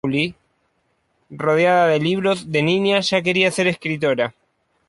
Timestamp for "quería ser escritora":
3.21-4.33